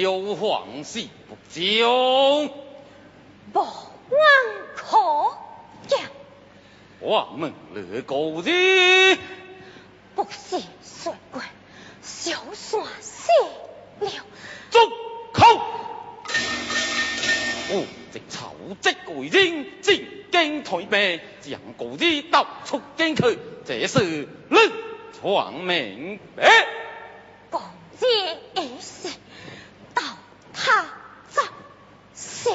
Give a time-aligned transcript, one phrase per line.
[0.00, 2.48] 有皇室不忠，
[3.52, 3.68] 不忘
[4.76, 4.96] 可
[5.88, 6.00] 将，
[7.00, 9.18] 我门乐故日，
[10.14, 11.42] 不是水鬼，
[12.00, 13.28] 小算死
[13.98, 14.10] 了。
[14.70, 14.78] 住
[15.32, 15.44] 口！
[17.72, 24.72] 吾在丑职鬼人，进京退兵，将故事道出惊去，这是论
[25.20, 26.48] 闯明白。
[27.50, 27.60] 公
[27.96, 28.06] 子
[28.54, 28.68] 已。
[30.68, 30.84] 他
[31.30, 31.42] 则
[32.14, 32.52] 行。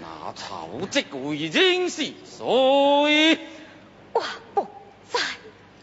[0.00, 3.38] 那曹植为经是，所以
[4.12, 4.22] 我
[4.54, 4.68] 不
[5.10, 5.20] 在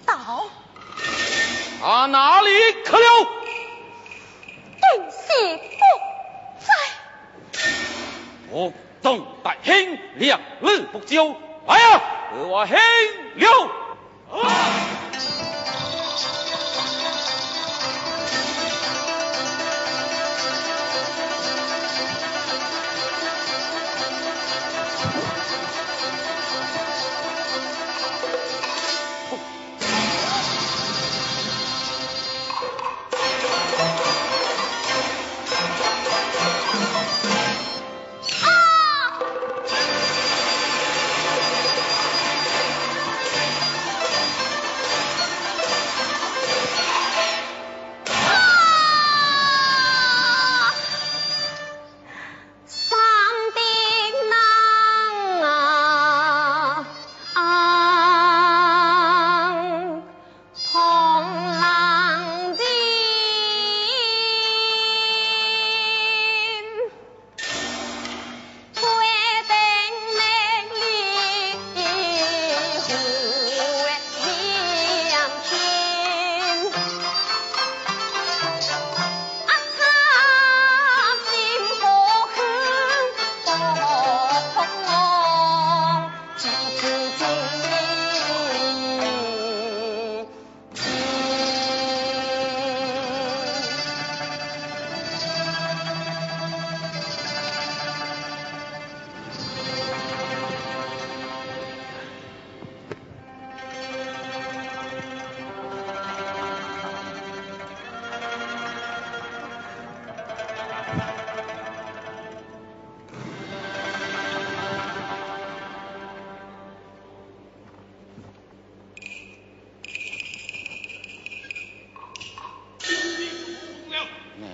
[0.05, 0.45] 道。
[1.81, 2.49] 他哪里
[2.85, 3.27] 去了？
[4.77, 5.81] 定是不
[6.59, 6.67] 在。
[8.51, 12.01] 我动大兄两日不招，来呀、
[12.35, 12.75] 我兴
[13.37, 13.71] 了。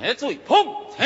[0.06, 0.56] 别醉碰
[0.92, 1.04] 瓷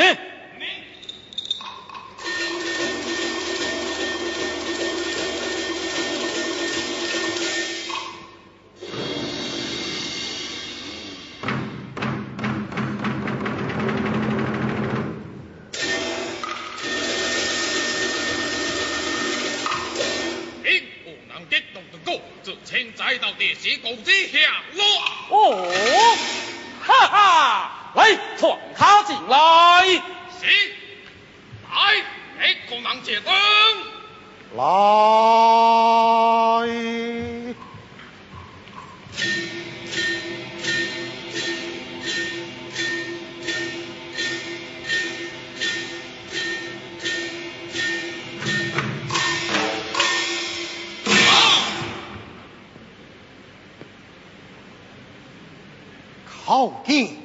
[56.60, 57.16] 后定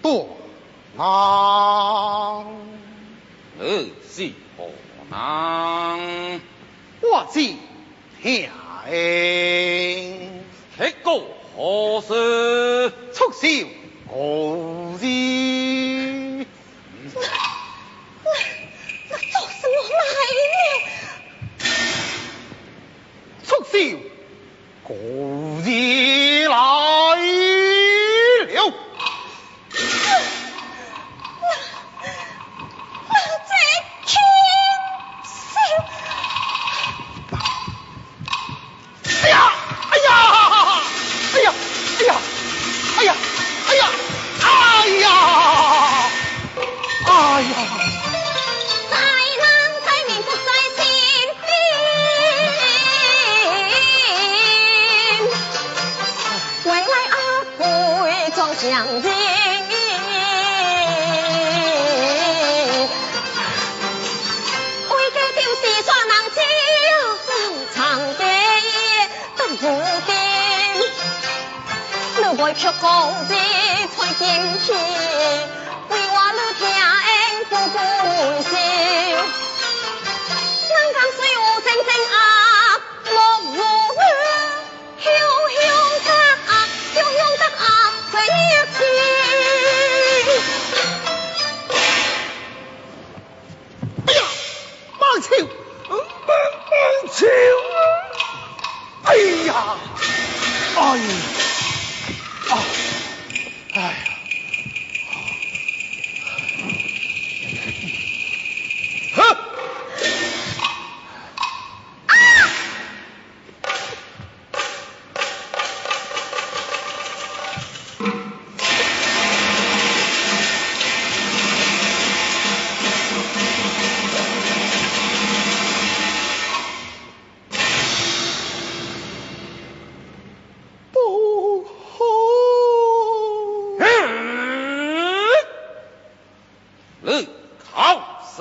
[0.00, 0.28] 不
[0.96, 1.02] 拿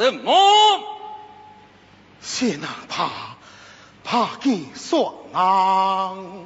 [0.05, 0.31] 靠什么？
[2.21, 3.09] 先人怕
[4.03, 6.45] 怕见双人，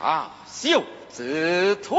[0.00, 0.82] 大笑
[1.14, 1.98] 之徒，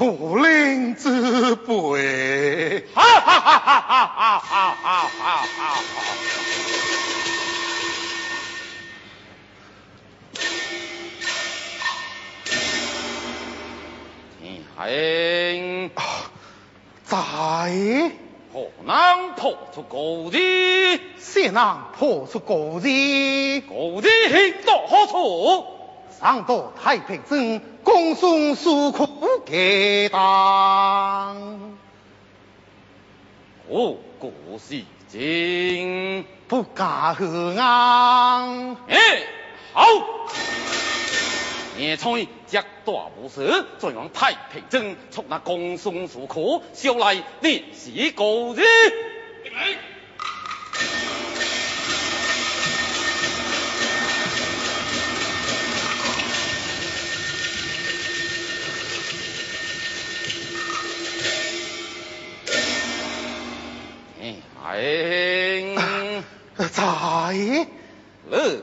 [0.00, 2.86] 无令之辈。
[2.94, 5.82] 哈哈哈哈哈哈哈哈哈哈！
[14.40, 14.90] 你还
[17.04, 18.10] 在何
[18.84, 21.00] 能破出高地？
[21.18, 21.64] 先人
[21.98, 24.08] 破出高地，高地
[24.66, 25.66] 到何处？
[26.20, 29.08] 上到太平镇，公送诉苦
[29.44, 31.76] 给当，
[33.68, 36.24] 我故是经。
[36.46, 38.76] 不敢何安。
[38.86, 38.96] 哎，
[39.72, 39.82] 好！
[41.76, 42.28] 野炊一
[42.84, 48.62] 大无事，再往太平镇出那公孙苏可，小来历史高日。
[49.52, 49.76] 哎，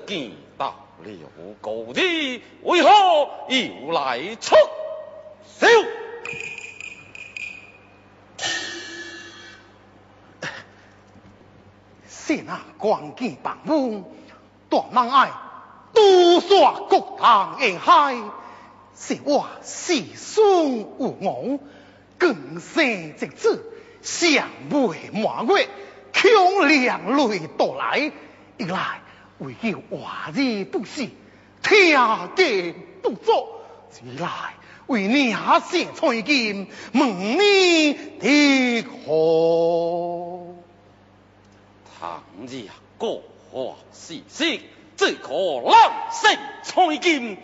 [0.08, 0.41] 见。
[1.04, 1.30] 了
[1.62, 2.90] 高地，为何
[3.50, 4.56] 又来出
[5.60, 5.68] 手？
[12.08, 14.04] 先人光见房屋，
[14.70, 15.32] 大人爱
[15.94, 18.16] 都刷国堂沿海，
[18.96, 21.60] 是我世孙有我，
[22.18, 23.66] 更生直子，
[24.02, 25.68] 相陪满月，
[26.14, 28.12] 强两泪到来，
[28.58, 29.01] 一来
[29.42, 31.10] 为救华日不死，
[31.64, 33.60] 天地不作；
[33.92, 34.30] 二来
[34.86, 40.54] 为娘生翠金，问你的可？
[42.00, 42.68] 唐日
[43.00, 44.62] 国华事息，
[44.96, 47.40] 只可浪声彩金，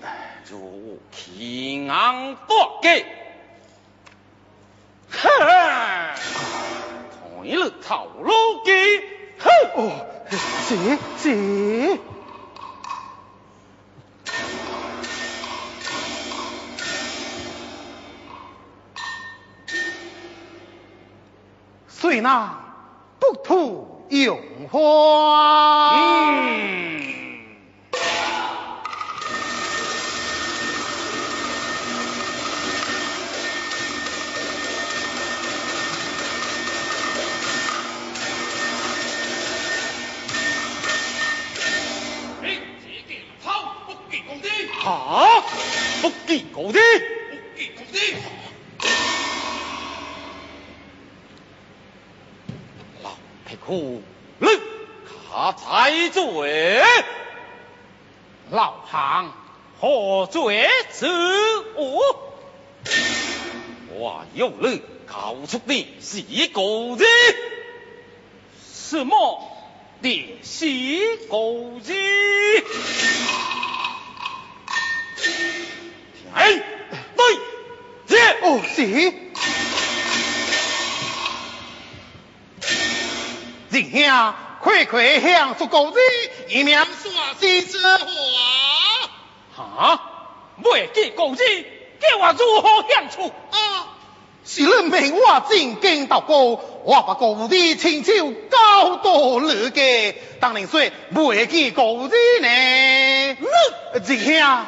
[0.47, 3.05] 如奇硬大计。
[5.09, 6.13] 哈！
[7.23, 8.31] 同了头路
[8.63, 8.71] 计，
[9.39, 9.49] 哼！
[9.75, 11.99] 哦，是是。
[21.89, 22.57] 虽那
[23.19, 24.39] 不图荣
[24.71, 27.06] 华，嗯。
[44.87, 45.43] 啊！
[46.01, 47.99] 不给工资，不给工资！
[53.03, 53.11] 老
[53.45, 54.01] 皮裤，
[54.39, 54.47] 你
[55.29, 56.81] 他才罪，
[58.49, 59.29] 老汉
[59.81, 61.05] 何罪之
[61.75, 61.99] 无？
[63.89, 67.05] 我用你告出的是个资，
[68.73, 69.51] 什么
[70.01, 71.93] 的是个资？
[76.37, 76.63] 哎，
[77.15, 77.39] 对，
[78.07, 78.83] 这哦，是。
[83.69, 85.99] 仁兄，快快向出高子，
[86.49, 88.07] 以免耍西之话。
[89.55, 90.01] 哈，
[90.63, 91.43] 未见高子，
[91.99, 93.33] 叫我如何相处？
[93.51, 93.87] 啊！
[94.45, 100.79] 是你命我进京祷告，我把高子亲手交到你家，当然说
[101.11, 102.47] 未见高子呢。
[104.05, 104.65] 仁兄，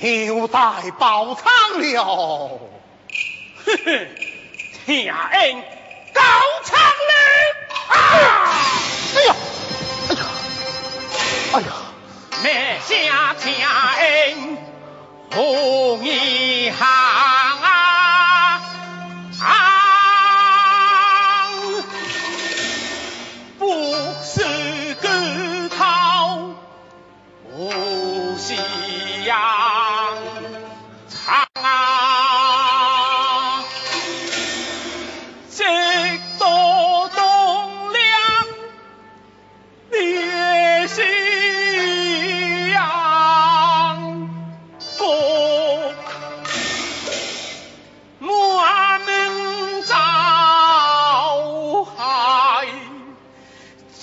[0.00, 0.58] 又在
[0.98, 2.60] 宝藏了。
[3.64, 4.08] 嘿嘿，
[4.86, 5.62] 天恩
[6.14, 6.22] 高
[6.64, 7.12] 昌了。
[7.88, 8.28] 哎呀，
[9.16, 9.34] 哎呀，
[11.52, 11.66] 哎呀，
[12.42, 14.58] 灭下天恩
[15.34, 17.37] 红衣汉。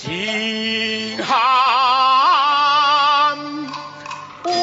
[0.05, 1.33] 心寒，
[4.43, 4.53] 望。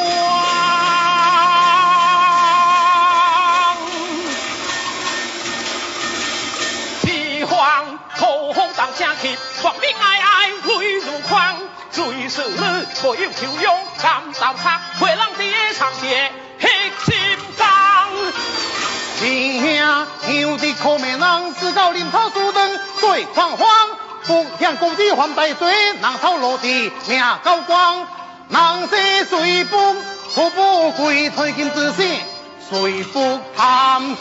[7.02, 7.58] 凄风
[8.16, 11.58] 苦雨当升去，亡命哀哀泪如狂。
[11.90, 16.68] 最是你无有羞勇，甘头插花人的长夜黑
[17.04, 17.12] 心
[17.58, 17.66] 肠。
[19.18, 23.66] 弟兄兄弟可没人，自古临头输当最彷徨。
[24.24, 28.06] 福享公子还拜罪，南头落地命高光。
[28.48, 29.94] 人舍随不
[30.34, 32.20] 苦不贵，退金之心
[32.70, 34.16] 谁不贪？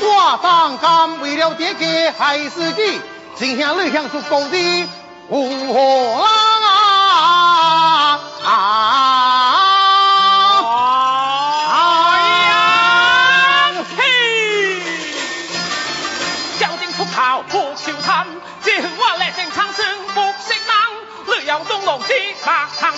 [0.00, 3.00] 我当甘为了这个害死己，
[3.36, 4.56] 今天你享受公子
[5.28, 6.47] 无何啦？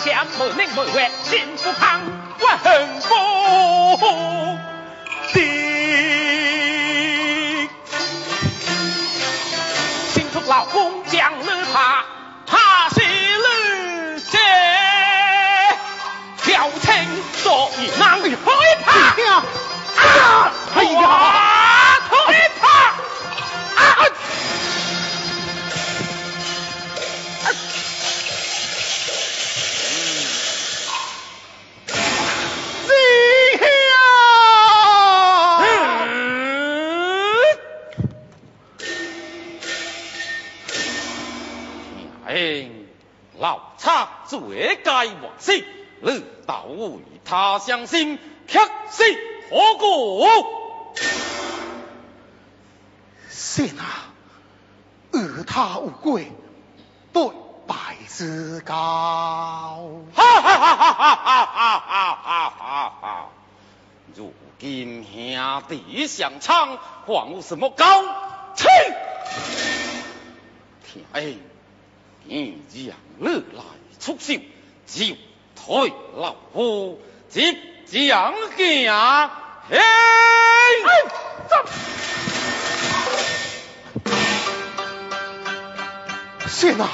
[0.00, 2.00] 白堂前，每年每月心不康，
[2.40, 3.08] 我恨不
[5.32, 5.38] 的。
[10.08, 12.04] 新出老公将你怕，
[12.46, 14.38] 怕是你这
[16.44, 16.88] 调情
[17.36, 18.28] 所以难害
[18.84, 19.14] 怕。
[19.16, 19.24] 兄
[19.96, 20.52] 啊！
[20.76, 21.39] 哎呀！
[43.40, 43.90] 老贼
[44.26, 45.64] 罪该万死，
[46.02, 49.02] 你倒为他伤心，却是
[49.48, 50.26] 何故？
[53.30, 54.12] 是啊，
[55.12, 56.30] 与他无归，
[57.14, 57.30] 对
[57.66, 58.74] 白之交。
[58.74, 63.28] 哈哈哈哈哈哈哈哈哈哈！
[64.14, 68.02] 如今兄弟相称，还有什么高
[68.54, 68.68] 清？
[71.14, 71.38] 天
[72.24, 73.62] 你阳乐来
[73.98, 74.34] 出销，
[74.86, 75.16] 就
[75.56, 78.92] 退老夫即将行。
[79.68, 79.80] 嘿，哎、
[81.48, 81.56] 走！
[86.48, 86.88] 谢娜，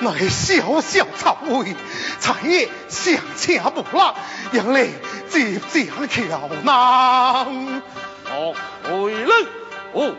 [0.00, 1.74] 乃小小草位，
[2.20, 4.16] 产业上车不落，
[4.52, 4.90] 让你
[5.28, 7.82] 即将桥难。
[8.28, 8.54] 莫
[8.84, 9.34] 回了，
[9.92, 10.14] 我已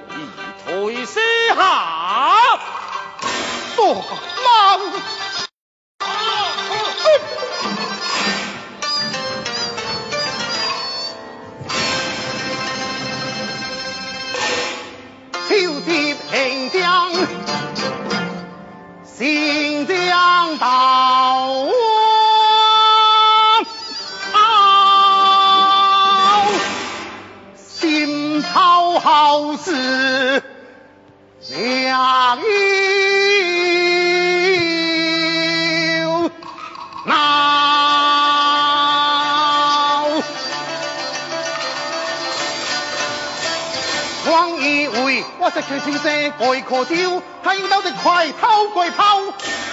[0.65, 1.19] 退西
[1.55, 2.46] 海。
[3.77, 4.03] 做梦。
[45.69, 46.95] 为我食佢先生外可招，
[47.43, 49.19] 睇到只快偷怪跑，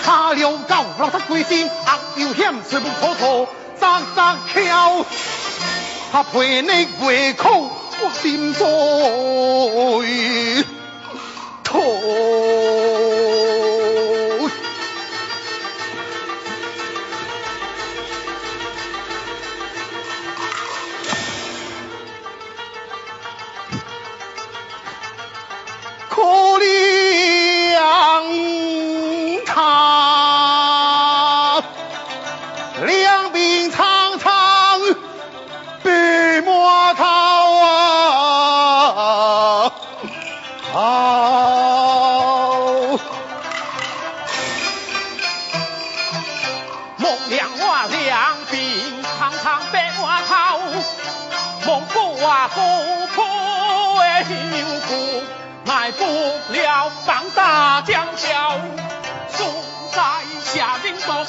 [0.05, 3.49] 下了狗落得鬼先，壓要險全部妥妥，
[3.79, 5.05] 扎扎翹，
[6.13, 7.71] 他陪你胃口，
[8.01, 8.65] 我心碎
[11.63, 11.83] 痛？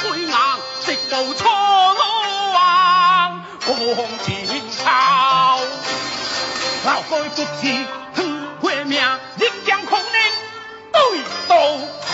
[0.10, 0.34] 灰硬，
[0.86, 1.46] 直到初
[2.54, 3.42] 王
[3.98, 5.60] 王前朝。
[6.86, 7.46] 老该不知
[8.14, 8.18] 吞
[8.62, 9.02] 血命，
[9.38, 10.16] 一将空念
[10.94, 11.00] 对
[11.48, 11.56] 刀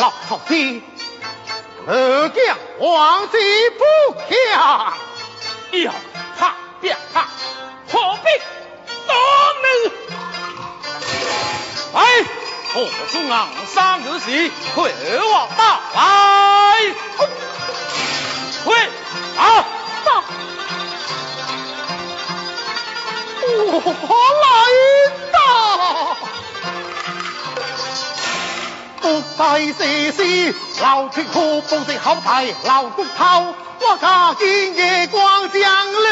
[0.00, 0.54] 老头子，
[1.86, 3.36] 老将王子
[3.78, 4.94] 不强，
[5.72, 5.92] 要。
[12.72, 14.90] 破竹昂山而起，回
[15.30, 16.00] 王大来。
[18.64, 18.74] 回
[19.36, 19.64] 啊！
[23.44, 24.10] 我
[24.42, 24.46] 来
[25.32, 25.36] 到，
[29.00, 29.04] 不
[29.36, 29.40] 该
[29.72, 35.60] 谢谢老天可不是好歹老骨头，我家今夜光降
[35.92, 36.08] 临。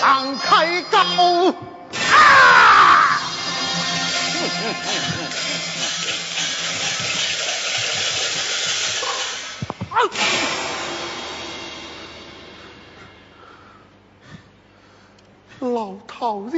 [0.00, 0.98] 你让开高
[2.10, 3.20] 啊！
[15.60, 16.56] 老头子，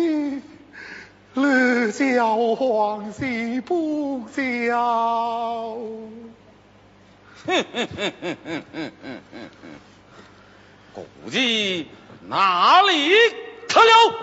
[1.34, 5.76] 你叫皇室不叫？
[10.94, 11.88] 故计
[12.28, 13.12] 哪里，
[13.68, 14.14] 他了。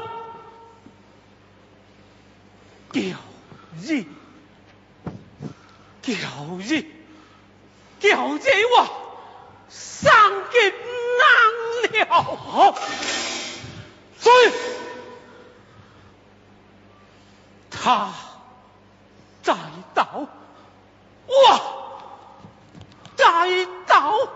[2.91, 3.17] 屌
[3.83, 4.03] 日，
[6.01, 6.17] 屌
[6.59, 6.85] 日，
[7.99, 8.41] 屌日
[8.77, 8.87] 我，
[9.69, 10.73] 三更
[11.19, 12.75] 冷了。
[14.17, 14.31] 再。
[17.69, 18.13] 他，
[19.43, 19.55] 再
[19.93, 20.27] 倒。
[21.27, 22.01] 我。
[23.15, 24.29] 再倒。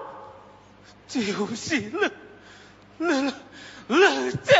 [1.07, 2.11] 就是了。
[2.99, 3.33] 了
[3.87, 4.53] 了这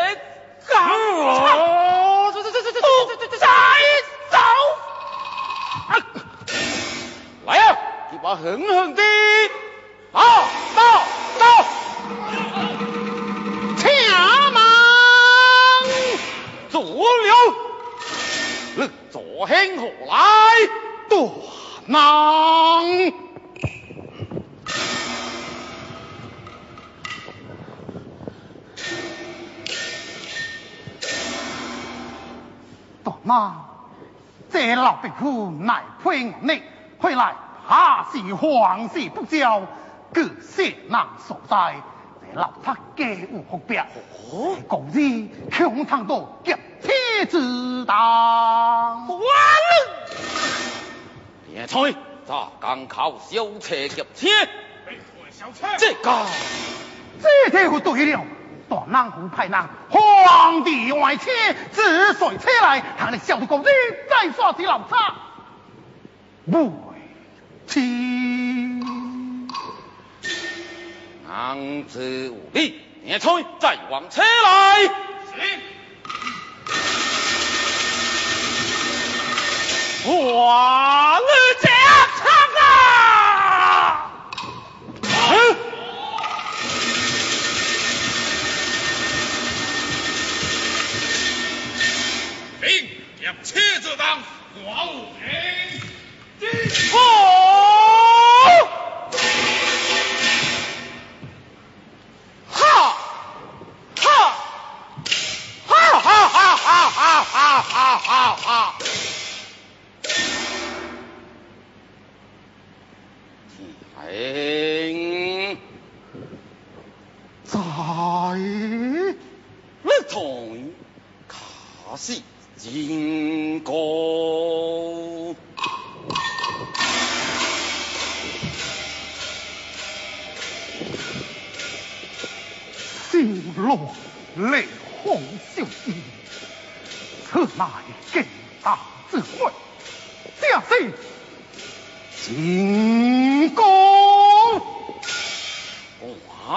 [0.68, 3.48] 刚哦，这这这这这这这这再
[4.32, 4.38] 走。
[7.46, 7.78] 来呀，
[8.12, 9.02] 一把狠狠的，
[10.12, 10.22] 到
[10.76, 10.82] 到
[11.40, 11.44] 到！
[13.78, 13.84] 且
[14.54, 14.56] 慢，
[16.70, 17.34] 左了，
[18.76, 20.16] 你左兄何来？
[21.10, 21.16] 大
[21.88, 23.23] 囊。
[33.26, 33.66] 大囊，
[34.52, 36.62] 这老匹夫乃配我你，
[37.00, 37.34] 回来
[37.68, 39.62] 怕是皇室不交，
[40.14, 41.76] 各些难所在。
[42.22, 43.86] 这老他家有福表，
[44.32, 49.08] 哦，故日强藏到劫车之当。
[49.08, 49.26] 完了，
[51.48, 51.96] 田菜
[52.28, 54.28] 咋刚靠小车夹车？
[55.32, 56.26] 小车这个
[57.22, 58.26] 这条河对了，
[58.70, 61.30] 大南湖派人，皇帝外车，
[61.72, 63.66] 紫水车来，喊你小的工日
[64.10, 65.16] 再耍起老差，
[66.46, 66.72] 没
[67.68, 68.82] 钱。
[71.28, 74.84] 男子武力，年吹再往车来。
[74.84, 74.94] 行。
[93.44, 94.24] 气子当
[94.66, 95.06] 王母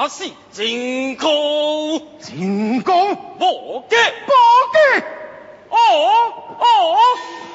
[0.07, 1.29] 我是金高，
[2.21, 3.97] 进宫，我嘅。
[4.25, 4.33] 报
[4.73, 4.79] 给
[5.69, 5.77] 哦
[6.61, 6.63] 哦，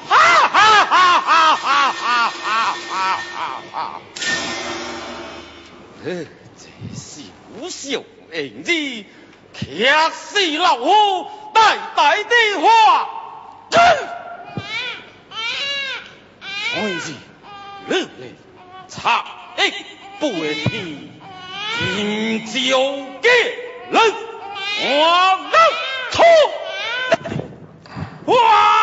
[0.06, 2.76] 哈哈哈哈哈哈哈。
[2.92, 4.00] 哈哈！
[6.04, 6.26] 呃，
[6.58, 7.22] 这小
[7.70, 9.06] 小恩义，
[9.54, 13.08] 却是老虎代代的话。
[16.74, 17.14] 儿子，
[17.88, 18.34] 日日
[18.88, 19.24] 插
[19.56, 19.70] 一
[20.20, 21.08] 背天，
[21.96, 22.78] 饮酒
[23.20, 23.28] 给
[23.90, 24.00] 人，
[24.84, 24.90] 我
[25.50, 25.54] 能
[26.10, 26.22] 出。
[28.26, 28.81] 哇！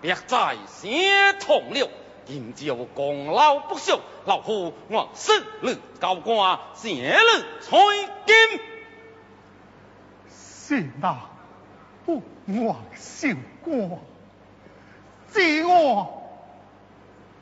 [0.00, 1.88] 别再先同了。
[2.24, 7.18] 今朝功劳不朽，老夫我生日高官，谢日
[7.60, 7.76] 彩
[8.26, 8.60] 金。
[10.28, 11.16] 是那
[12.04, 13.28] 不忘小
[13.62, 14.00] 官，
[15.28, 16.22] 自我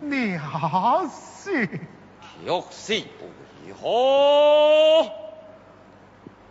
[0.00, 2.92] 了是却是
[3.66, 5.10] 为何？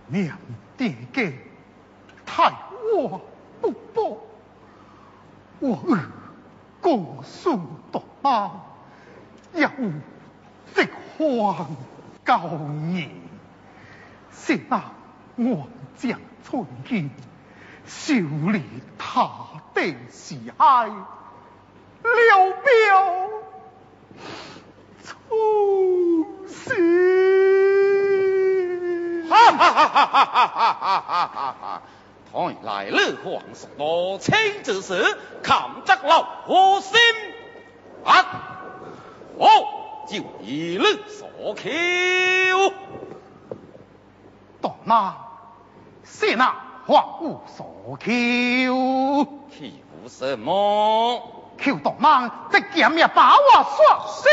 [0.08, 0.40] 娘
[0.76, 1.38] 爹给
[2.26, 2.52] 太
[2.96, 3.22] 我
[3.62, 4.18] 不报，
[5.64, 5.98] 我儿
[6.82, 7.58] 公孙
[7.90, 8.52] 夺马，
[9.54, 9.94] 也无
[10.76, 11.68] 直荒
[12.26, 12.38] 高
[12.92, 13.10] 言，
[14.34, 14.84] 是那
[15.38, 17.10] 我将寸金，
[17.86, 18.16] 修
[18.52, 18.62] 理
[18.98, 19.30] 他
[19.74, 20.98] 的喜爱，了
[22.02, 23.30] 表
[25.02, 26.74] 从心。
[29.30, 31.82] 哈哈哈哈哈哈哈哈哈哈！
[32.34, 37.00] 方来了皇上，我亲自是看则留夫心
[38.04, 38.58] 啊，
[39.38, 39.48] 我
[40.10, 42.74] 就一路所求。
[44.62, 45.16] 大那，
[46.04, 46.56] 谢那
[46.88, 51.54] 皇姑所求，求什么？
[51.60, 54.28] 求大那这见也把我说死，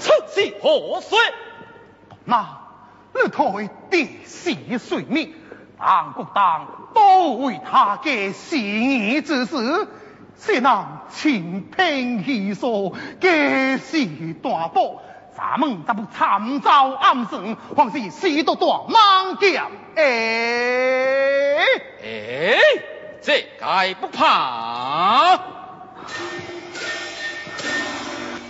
[0.00, 0.10] 此
[0.42, 1.16] 事何遂？
[2.08, 2.58] 大那，
[3.14, 3.70] 你退
[4.24, 5.32] 死四水命。
[5.78, 9.88] 当国当都为他嘅事义之事，
[10.40, 15.02] 是那清平气所嘅事大宝。
[15.36, 19.70] 咱们怎不参照暗算，还是死都大猛将？
[19.94, 20.02] 哎，
[22.02, 22.58] 哎，
[23.22, 25.38] 这该不怕？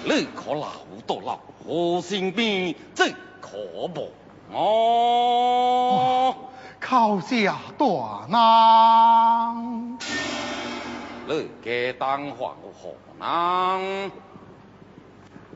[0.04, 0.68] 你可老
[1.06, 3.10] 到老我身边，这
[3.42, 4.10] 可不
[4.54, 6.34] 哦。
[6.80, 7.86] 靠下大
[8.28, 9.98] 难。
[11.26, 14.10] 你嘅当皇何难？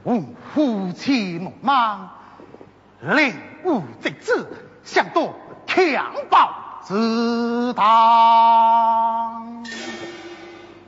[0.04, 2.10] 吾夫妻怒骂，
[3.00, 5.32] 令吾直子想夺
[5.66, 9.64] 强暴之当。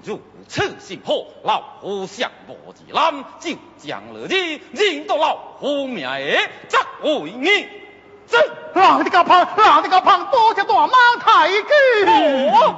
[0.03, 4.61] 如此心魄，老夫想不自揽，就将了你
[4.97, 6.19] 引到老夫命下，
[6.69, 7.47] 则为你
[8.27, 8.64] 真。
[8.75, 12.74] 让这个胖，让这个胖多些大忙太君。